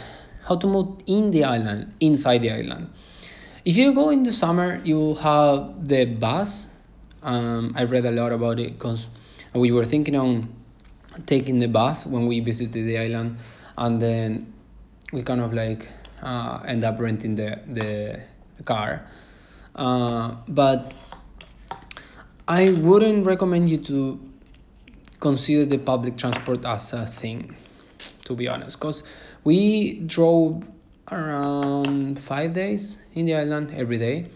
[0.45, 2.89] how to move in the island, inside the island.
[3.65, 6.67] If you go in the summer, you have the bus.
[7.21, 9.07] Um, I read a lot about it because
[9.53, 10.53] we were thinking on
[11.25, 13.37] taking the bus when we visited the island,
[13.77, 14.53] and then
[15.11, 15.89] we kind of like
[16.21, 18.23] uh, end up renting the the
[18.63, 19.05] car.
[19.75, 20.93] Uh, but
[22.47, 24.19] I wouldn't recommend you to
[25.19, 27.57] consider the public transport as a thing,
[28.23, 29.03] to be honest, because
[29.43, 30.63] we drove
[31.11, 34.29] around five days in the island every day.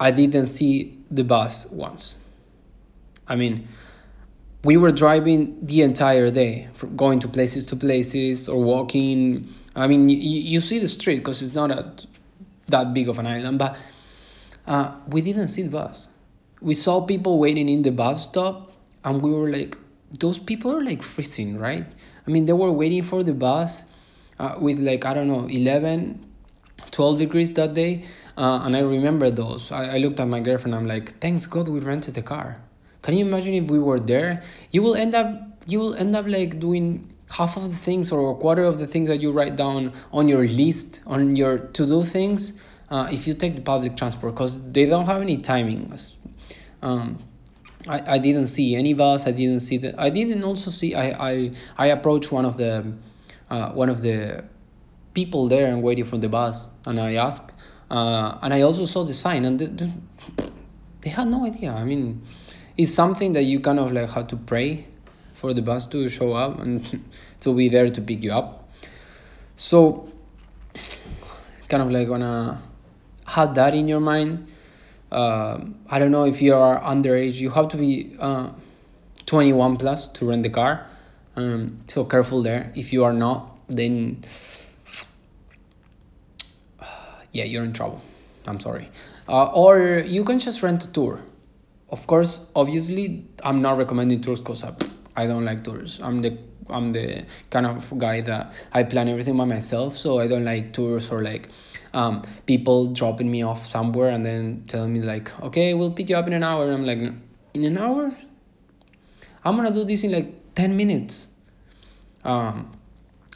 [0.00, 2.16] I didn't see the bus once.
[3.26, 3.68] I mean,
[4.64, 10.08] we were driving the entire day, going to places to places or walking I mean,
[10.08, 11.92] you, you see the street because it's not a,
[12.66, 13.78] that big of an island, but
[14.66, 16.08] uh, we didn't see the bus.
[16.60, 18.72] We saw people waiting in the bus stop,
[19.04, 19.78] and we were like,
[20.18, 21.86] those people are like freezing, right?
[22.26, 23.84] I mean, they were waiting for the bus
[24.40, 26.26] uh, with like, I don't know, 11,
[26.90, 28.04] 12 degrees that day.
[28.36, 29.72] Uh, and I remember those.
[29.72, 32.62] I, I looked at my girlfriend, I'm like, thanks God we rented a car.
[33.02, 34.42] Can you imagine if we were there?
[34.70, 38.32] You will end up, you will end up like doing half of the things or
[38.32, 42.02] a quarter of the things that you write down on your list on your to-do
[42.02, 42.52] things
[42.90, 45.92] uh, if you take the public transport because they don't have any timing
[46.82, 47.18] um,
[47.86, 51.30] I, I didn't see any bus i didn't see that i didn't also see i
[51.30, 52.92] i, I approached one of the
[53.50, 54.44] uh, one of the
[55.14, 57.52] people there and waiting for the bus and i asked
[57.90, 59.92] uh, and i also saw the sign and they,
[61.00, 62.22] they had no idea i mean
[62.76, 64.86] it's something that you kind of like have to pray
[65.38, 67.04] for the bus to show up and
[67.40, 68.68] to be there to pick you up.
[69.54, 70.10] So,
[71.68, 72.60] kind of like wanna
[73.26, 74.48] have that in your mind.
[75.10, 77.34] Uh, I don't know if you are underage.
[77.34, 78.50] You have to be uh,
[79.26, 80.86] 21 plus to rent the car.
[81.36, 82.72] Um, so careful there.
[82.74, 84.22] If you are not, then
[87.32, 88.00] yeah, you're in trouble.
[88.46, 88.90] I'm sorry.
[89.28, 91.22] Uh, or you can just rent a tour.
[91.90, 94.64] Of course, obviously, I'm not recommending tours because
[95.16, 95.98] I don't like tours.
[96.02, 96.38] I'm the
[96.70, 100.72] I'm the kind of guy that I plan everything by myself, so I don't like
[100.72, 101.48] tours or like
[101.94, 106.16] um, people dropping me off somewhere and then telling me like, okay, we'll pick you
[106.16, 106.70] up in an hour.
[106.70, 106.98] I'm like,
[107.54, 108.14] in an hour?
[109.44, 111.28] I'm gonna do this in like ten minutes.
[112.24, 112.77] Um,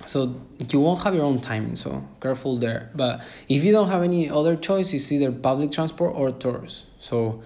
[0.06, 0.34] so
[0.70, 2.90] you won't have your own timing, so careful there.
[2.94, 6.84] But if you don't have any other choice, it's either public transport or tours.
[7.00, 7.42] So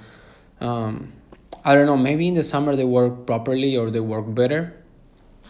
[0.61, 1.13] um,
[1.65, 4.75] I don't know, maybe in the summer they work properly or they work better.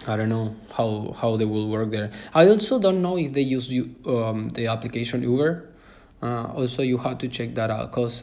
[0.06, 2.10] I don't know how, how they will work there.
[2.34, 5.68] I also don't know if they use you um, the application Uber.
[6.22, 8.22] Uh, also, you have to check that out because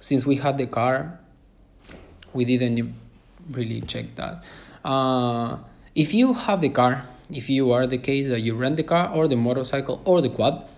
[0.00, 1.18] since we had the car,
[2.32, 2.94] we didn't
[3.50, 4.44] really check that.
[4.84, 5.58] Uh,
[5.94, 9.10] if you have the car, if you are the case that you rent the car
[9.14, 10.68] or the motorcycle or the quad,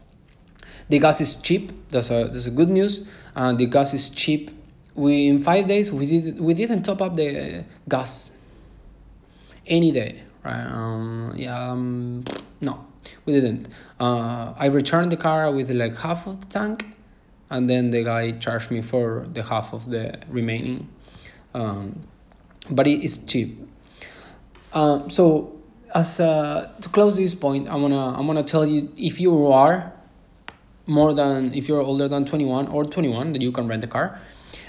[0.89, 1.73] the gas is cheap.
[1.89, 3.07] That's a that's a good news.
[3.35, 4.51] And the gas is cheap.
[4.95, 8.31] We in five days we did we didn't top up the gas
[9.67, 10.23] any day.
[10.45, 10.67] Right?
[10.67, 11.71] Um, yeah.
[11.71, 12.25] Um,
[12.61, 12.85] no,
[13.25, 13.69] we didn't.
[14.01, 16.87] Uh, I returned the car with like half of the tank,
[17.49, 20.89] and then the guy charged me for the half of the remaining.
[21.55, 22.03] Um,
[22.71, 23.59] but it is cheap.
[24.73, 25.62] Uh, so
[25.95, 29.93] as uh, to close this point, I wanna I wanna tell you if you are
[30.87, 34.21] more than if you're older than 21 or 21 that you can rent a car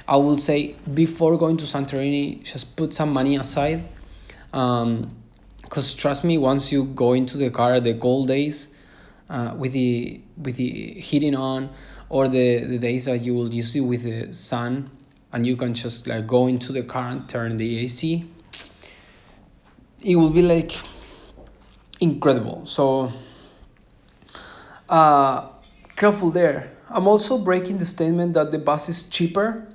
[0.07, 3.87] i will say before going to santorini just put some money aside
[4.53, 5.15] um
[5.63, 8.67] because trust me once you go into the car the cold days
[9.29, 11.69] uh, with the with the heating on
[12.09, 14.91] or the, the days that you will use it with the sun
[15.31, 18.23] and you can just like go into the car and turn the ac
[20.05, 20.73] it will be like
[21.99, 23.11] incredible so
[24.89, 25.49] uh
[25.95, 26.71] careful there.
[26.89, 29.67] I'm also breaking the statement that the bus is cheaper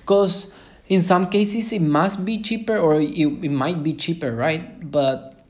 [0.00, 0.52] because
[0.88, 4.90] in some cases it must be cheaper or it, it might be cheaper, right?
[4.90, 5.44] But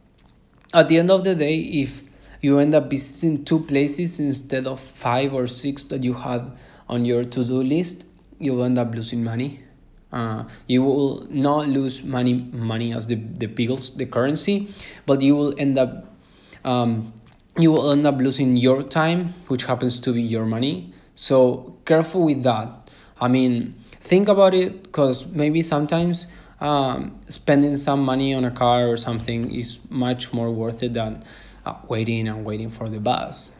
[0.72, 2.02] at the end of the day, if
[2.40, 6.50] you end up visiting two places instead of five or six that you had
[6.88, 8.04] on your to do list,
[8.38, 9.60] you will end up losing money.
[10.12, 14.68] Uh, you will not lose money money as the, the bills, the currency,
[15.06, 16.13] but you will end up
[16.64, 17.12] um,
[17.59, 20.92] you will end up losing your time, which happens to be your money.
[21.14, 22.90] So careful with that.
[23.20, 26.27] I mean, think about it because maybe sometimes
[26.61, 31.22] um, spending some money on a car or something is much more worth it than
[31.64, 33.50] uh, waiting and waiting for the bus.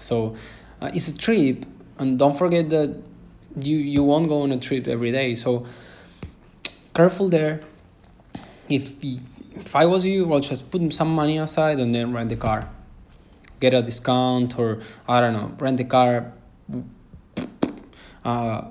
[0.00, 0.36] So
[0.80, 1.64] uh, it's a trip,
[1.98, 3.02] and don't forget that
[3.58, 5.34] you you won't go on a trip every day.
[5.34, 5.66] So
[6.94, 7.62] careful there.
[8.68, 8.94] If
[9.60, 12.70] if I was you, I'll just put some money aside and then rent the car
[13.60, 16.32] get a discount or I don't know, rent the car
[18.24, 18.62] uh,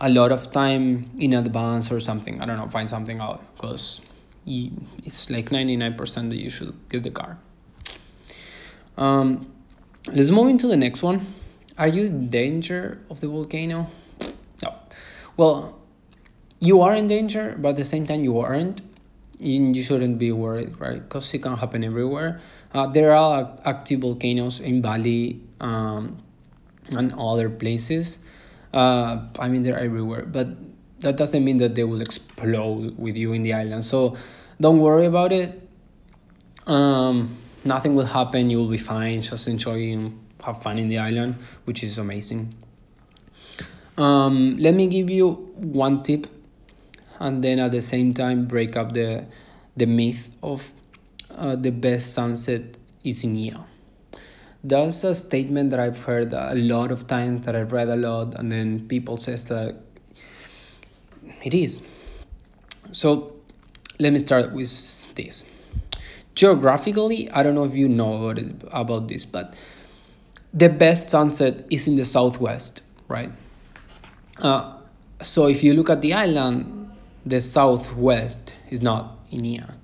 [0.00, 2.40] a lot of time in advance or something.
[2.40, 4.00] I don't know, find something out because
[4.46, 7.38] it's like 99% that you should get the car.
[8.96, 9.50] Um,
[10.06, 11.26] let's move into the next one.
[11.76, 13.88] Are you in danger of the volcano?
[14.62, 14.74] No.
[15.36, 15.80] Well,
[16.60, 18.80] you are in danger, but at the same time, you aren't.
[19.38, 21.02] You shouldn't be worried, right?
[21.02, 22.40] Because it can happen everywhere.
[22.72, 26.18] Uh, there are active volcanoes in Bali um,
[26.90, 28.18] and other places.
[28.72, 30.48] Uh, I mean, they're everywhere, but
[31.00, 33.84] that doesn't mean that they will explode with you in the island.
[33.84, 34.16] So
[34.60, 35.60] don't worry about it.
[36.66, 38.50] Um, nothing will happen.
[38.50, 39.20] You will be fine.
[39.20, 42.54] Just enjoy and have fun in the island, which is amazing.
[43.96, 46.26] Um, let me give you one tip,
[47.20, 49.26] and then at the same time break up the
[49.76, 50.72] the myth of
[51.30, 53.64] uh, the best sunset is in Ia.
[54.62, 58.34] That's a statement that I've heard a lot of times, that I've read a lot,
[58.34, 59.76] and then people says that
[61.42, 61.82] it is.
[62.92, 63.34] So
[63.98, 65.44] let me start with this.
[66.34, 69.54] Geographically, I don't know if you know about, it, about this, but
[70.52, 73.30] the best sunset is in the southwest, right?
[74.38, 74.76] Uh,
[75.20, 76.73] so if you look at the island,
[77.26, 79.74] the southwest is not in Ia,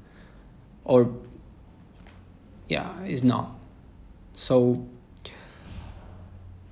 [0.85, 1.11] or
[2.69, 3.51] yeah it's not.
[4.35, 4.87] So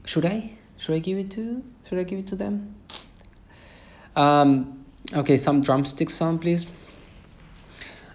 [0.04, 0.52] should i?
[0.76, 2.74] Should i give it to should i give it to them?
[4.16, 6.66] Um okay some drumstick sound please.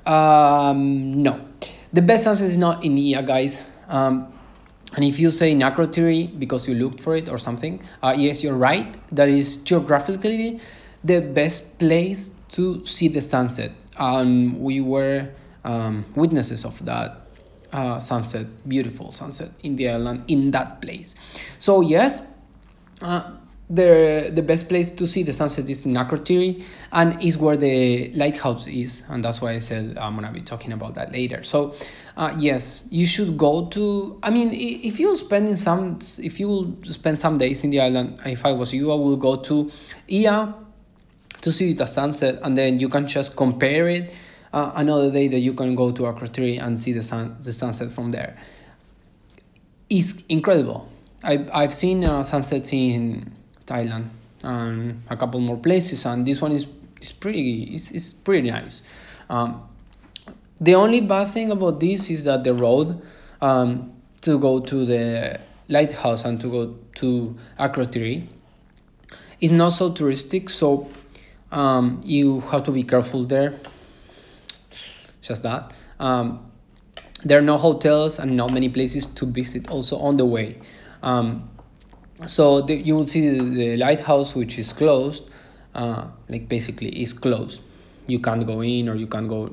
[0.06, 1.48] Um no.
[1.92, 3.62] The best answer is not in Ia, guys.
[3.88, 4.34] Um
[4.96, 8.56] and if you say Akrotiri because you looked for it or something, uh, yes, you're
[8.56, 8.96] right.
[9.12, 10.60] That is geographically
[11.04, 13.72] the best place to see the sunset.
[13.98, 15.30] And we were
[15.64, 17.22] um, witnesses of that
[17.72, 21.16] uh, sunset, beautiful sunset in the island in that place.
[21.60, 22.26] So yes,
[23.02, 23.32] uh,
[23.70, 28.12] the the best place to see the sunset is in Akrotiri and is where the
[28.14, 31.44] lighthouse is, and that's why I said I'm gonna be talking about that later.
[31.44, 31.74] So,
[32.18, 34.20] uh, yes, you should go to.
[34.22, 38.22] I mean, if you spend some, if you will spend some days in the island,
[38.26, 39.72] if I was you, I will go to
[40.10, 40.54] Ia
[41.44, 44.16] to see the sunset, and then you can just compare it
[44.54, 47.90] uh, another day that you can go to Akrotiri and see the sun the sunset
[47.90, 48.38] from there
[49.90, 50.90] it's incredible
[51.24, 53.32] I, I've seen uh, sunsets in
[53.66, 54.10] Thailand
[54.44, 56.68] and a couple more places and this one is,
[57.02, 58.84] is pretty is, is pretty nice
[59.30, 59.68] um,
[60.62, 63.02] the only bad thing about this is that the road
[63.42, 63.92] um,
[64.22, 68.28] to go to the lighthouse and to go to Akrotiri.
[69.42, 70.88] is not so touristic, so
[71.54, 73.54] um, you have to be careful there.
[75.22, 75.72] Just that.
[76.00, 76.52] Um,
[77.24, 80.60] there are no hotels and not many places to visit also on the way.
[81.02, 81.50] Um,
[82.26, 85.24] so the, you will see the, the, lighthouse which is closed,
[85.76, 87.62] uh, like basically is closed.
[88.08, 89.50] You can't go in or you can't go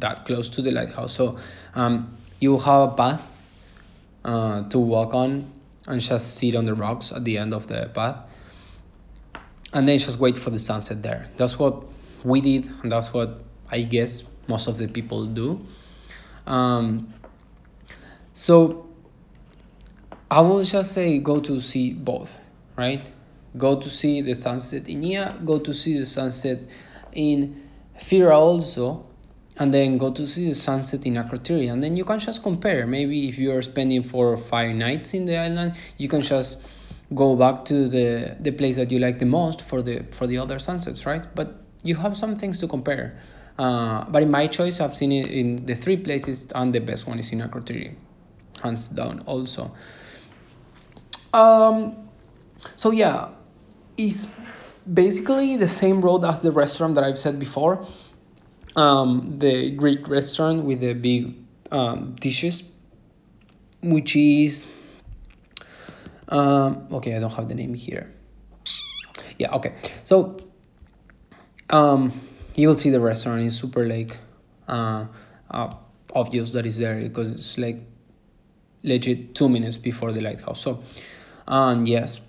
[0.00, 1.12] that close to the lighthouse.
[1.12, 1.38] So
[1.74, 3.42] um, you have a path
[4.24, 5.52] uh, to walk on
[5.86, 8.27] and just sit on the rocks at the end of the path
[9.72, 11.26] and then just wait for the sunset there.
[11.36, 11.84] That's what
[12.24, 15.60] we did, and that's what I guess most of the people do.
[16.46, 17.12] Um,
[18.34, 18.88] so
[20.30, 22.46] I will just say go to see both,
[22.76, 23.10] right?
[23.56, 26.60] Go to see the sunset in Ia, go to see the sunset
[27.12, 29.06] in Fira also,
[29.56, 31.70] and then go to see the sunset in Akrotiri.
[31.72, 32.86] And then you can just compare.
[32.86, 36.58] Maybe if you're spending four or five nights in the island, you can just
[37.14, 40.38] go back to the, the place that you like the most for the for the
[40.38, 41.24] other sunsets, right?
[41.34, 43.18] But you have some things to compare.
[43.58, 47.06] Uh, but in my choice, I've seen it in the three places, and the best
[47.06, 47.94] one is in Akrotiri,
[48.62, 49.20] hands down.
[49.26, 49.72] Also,
[51.32, 52.08] um,
[52.76, 53.30] so yeah,
[53.96, 54.38] it's
[54.92, 57.84] basically the same road as the restaurant that I've said before.
[58.76, 61.34] Um, the Greek restaurant with the big
[61.72, 62.62] um, dishes,
[63.82, 64.66] which is
[66.28, 68.12] um, okay, I don't have the name here.
[69.38, 69.74] Yeah, okay.
[70.04, 70.36] So
[71.70, 72.12] um,
[72.54, 74.16] you'll see the restaurant is super like
[74.66, 75.06] uh,
[75.50, 75.74] uh,
[76.14, 77.80] obvious that is there because it's like
[78.82, 80.60] legit two minutes before the lighthouse.
[80.60, 80.82] So
[81.46, 82.20] and yes,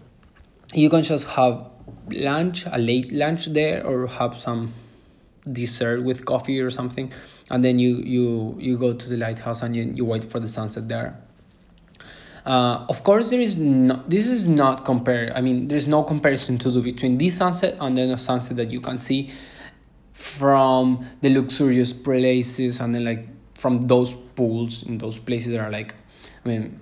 [0.74, 1.68] you can just have
[2.12, 4.74] lunch, a late lunch there, or have some
[5.52, 7.12] dessert with coffee or something,
[7.52, 10.47] and then you you you go to the lighthouse and you, you wait for the
[10.47, 11.20] sunset there
[12.50, 14.02] uh, of course, there is no.
[14.08, 15.34] This is not compared.
[15.34, 18.72] I mean, there's no comparison to do between this sunset and then a sunset that
[18.72, 19.30] you can see
[20.14, 25.70] from the luxurious places and then like from those pools in those places that are
[25.70, 25.93] like,
[26.43, 26.80] I mean,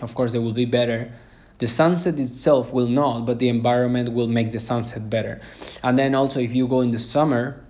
[0.00, 1.12] of course they will be better.
[1.58, 5.38] The sunset itself will not, but the environment will make the sunset better.
[5.82, 7.62] And then also, if you go in the summer,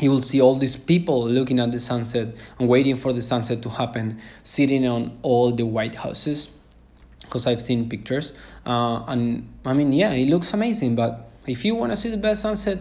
[0.00, 3.62] you will see all these people looking at the sunset and waiting for the sunset
[3.62, 6.50] to happen, sitting on all the white houses.
[7.28, 8.32] Because I've seen pictures,
[8.64, 10.96] uh, and I mean, yeah, it looks amazing.
[10.96, 12.78] But if you want to see the best sunset,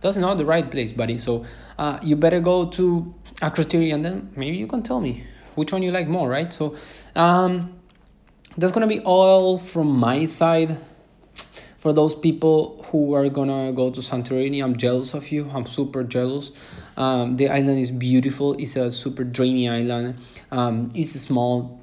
[0.00, 1.18] that's not the right place, buddy.
[1.18, 1.44] So
[1.78, 5.24] uh, you better go to Akrotiri, and then maybe you can tell me
[5.54, 6.52] which one you like more, right?
[6.52, 6.76] So
[7.14, 7.74] um,
[8.56, 10.78] that's gonna be all from my side
[11.80, 15.50] for those people who are gonna go to Santorini, I'm jealous of you.
[15.50, 16.52] I'm super jealous.
[16.98, 18.52] Um, the island is beautiful.
[18.58, 20.18] It's a super dreamy island.
[20.50, 21.79] Um, it's small,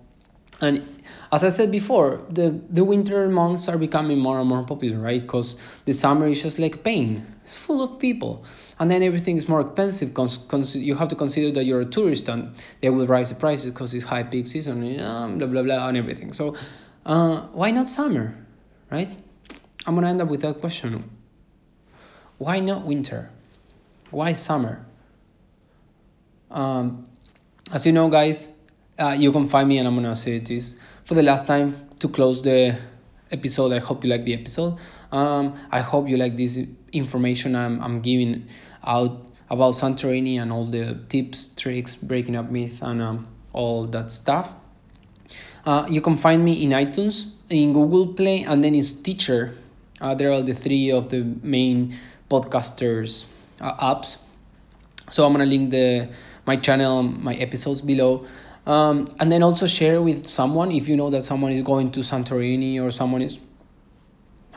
[0.62, 4.98] and as I said before, the the winter months are becoming more and more popular,
[4.98, 5.22] right?
[5.22, 5.56] Because
[5.86, 7.26] the summer is just like pain.
[7.44, 8.44] It's full of people,
[8.80, 10.14] and then everything is more expensive.
[10.14, 13.36] Cons- cons- you have to consider that you're a tourist, and they will raise the
[13.36, 14.82] prices because it's high peak season,
[15.38, 16.34] blah blah blah, and everything.
[16.34, 16.56] So,
[17.06, 18.36] uh, why not summer,
[18.92, 19.10] right?
[19.86, 21.10] I'm gonna end up with that question.
[22.38, 23.32] Why not winter?
[24.12, 24.86] Why summer?
[26.52, 27.04] Um,
[27.74, 28.48] as you know, guys,
[29.00, 32.08] uh, you can find me, and I'm gonna say this for the last time to
[32.08, 32.78] close the
[33.32, 33.72] episode.
[33.72, 34.78] I hope you like the episode.
[35.12, 36.60] Um, I hope you like this
[36.92, 38.48] information I'm, I'm giving
[38.84, 44.12] out about Santorini and all the tips, tricks, breaking up myth, and um, all that
[44.12, 44.56] stuff.
[45.66, 49.56] Uh, you can find me in iTunes, in Google Play, and then in Stitcher
[50.00, 51.98] uh, there are the three of the main
[52.30, 53.26] podcasters
[53.60, 54.18] uh, apps.
[55.10, 56.10] So I'm gonna link the
[56.46, 58.26] my channel, my episodes below.
[58.68, 62.02] Um, and then also share with someone if you know that someone is going to
[62.02, 63.40] Santorini or someone is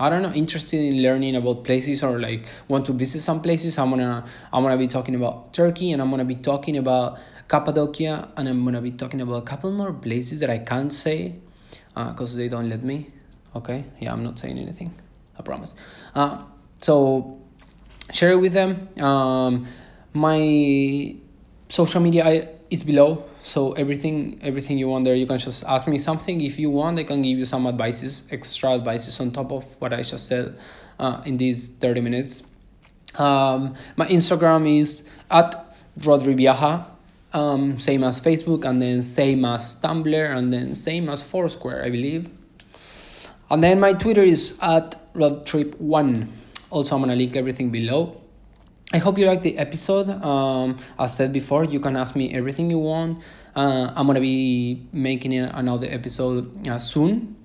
[0.01, 3.79] I don't know interested in learning about places or like want to visit some places.
[3.79, 8.31] I'm gonna I'm gonna be talking about Turkey and I'm gonna be talking about Cappadocia
[8.37, 11.37] and I'm gonna be talking about a couple more places that I can't say
[11.95, 13.09] because uh, they don't let me.
[13.55, 14.93] Okay, yeah, I'm not saying anything.
[15.39, 15.77] I promise.
[16.17, 16.43] Uh,
[16.79, 17.39] so
[18.13, 18.89] share it with them.
[18.99, 19.67] Um,
[20.15, 21.15] my
[21.71, 25.99] social media is below, so everything everything you want there, you can just ask me
[25.99, 26.41] something.
[26.41, 29.93] If you want, I can give you some advices, extra advices on top of what
[29.93, 30.59] I just said
[30.99, 32.45] uh, in these thirty minutes.
[33.19, 35.55] Um, my Instagram is at
[35.99, 36.85] Rodriviaja,
[37.33, 41.91] um, same as Facebook, and then same as Tumblr, and then same as Foursquare, I
[41.91, 42.29] believe.
[43.51, 46.29] And then my Twitter is at roadtrip1.
[46.71, 48.20] Also, I'm gonna link everything below.
[48.93, 50.09] I hope you like the episode.
[50.11, 53.23] Um, as said before, you can ask me everything you want.
[53.55, 57.37] Uh, I'm gonna be making another episode uh, soon.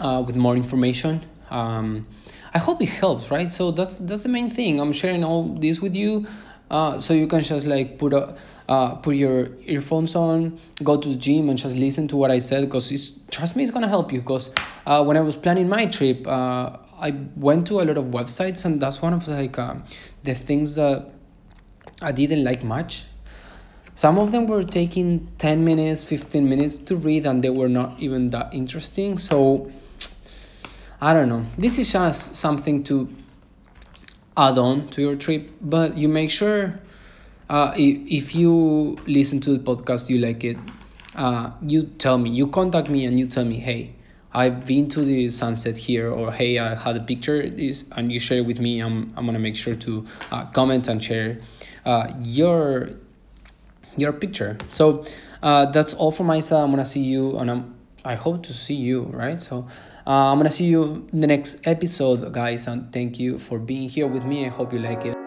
[0.00, 1.24] uh, with more information.
[1.50, 2.06] Um,
[2.52, 3.50] I hope it helps, right?
[3.50, 4.80] So that's that's the main thing.
[4.80, 6.26] I'm sharing all this with you,
[6.70, 8.36] uh, so you can just like put a
[8.68, 12.38] uh, put your earphones on, go to the gym, and just listen to what I
[12.38, 12.62] said.
[12.64, 12.90] Because
[13.30, 14.20] trust me, it's gonna help you.
[14.20, 14.50] Because
[14.86, 18.64] uh, when I was planning my trip, uh, I went to a lot of websites,
[18.64, 19.74] and that's one of like uh,
[20.22, 21.10] the things that
[22.00, 23.04] I didn't like much.
[23.94, 28.00] Some of them were taking 10 minutes, 15 minutes to read, and they were not
[28.00, 29.18] even that interesting.
[29.18, 29.70] So,
[30.98, 31.44] I don't know.
[31.58, 33.14] This is just something to
[34.34, 36.80] add on to your trip, but you make sure
[37.50, 40.56] uh, if, if you listen to the podcast, you like it,
[41.14, 43.94] uh, you tell me, you contact me and you tell me, hey,
[44.34, 48.18] I've been to the sunset here, or hey, I had a picture this, and you
[48.18, 48.80] share it with me.
[48.80, 51.38] I'm, I'm gonna make sure to uh, comment and share
[51.84, 52.90] uh, your
[53.96, 54.58] your picture.
[54.72, 55.04] So
[55.42, 56.64] uh, that's all for myself.
[56.64, 57.74] I'm gonna see you, and I'm
[58.04, 59.40] I hope to see you, right?
[59.40, 59.66] So
[60.06, 63.88] uh, I'm gonna see you in the next episode, guys, and thank you for being
[63.88, 64.46] here with me.
[64.46, 65.23] I hope you like it.